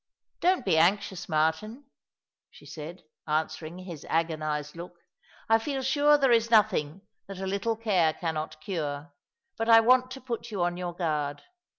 Don't 0.39 0.65
be 0.65 0.79
anxious, 0.79 1.29
Martin!" 1.29 1.85
she 2.49 2.65
said, 2.65 3.03
answering 3.27 3.77
his 3.77 4.03
agonized 4.09 4.75
look." 4.75 4.95
I 5.47 5.59
feel 5.59 5.83
sure 5.83 6.17
there 6.17 6.31
is 6.31 6.49
nothing 6.49 7.01
that 7.27 7.37
a 7.37 7.45
little 7.45 7.75
care 7.75 8.11
cannot 8.13 8.59
cure; 8.61 9.13
but 9.59 9.69
I 9.69 9.79
want 9.81 10.09
to 10.09 10.19
put 10.19 10.49
you 10.49 10.63
on 10.63 10.75
your 10.75 10.95
guard. 10.95 11.43